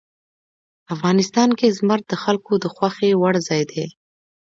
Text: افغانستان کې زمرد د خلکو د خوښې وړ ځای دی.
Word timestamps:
افغانستان 0.93 1.49
کې 1.59 1.73
زمرد 1.77 2.05
د 2.09 2.13
خلکو 2.23 2.53
د 2.63 2.65
خوښې 2.73 3.09
وړ 3.21 3.35
ځای 3.47 3.63
دی. 3.71 3.85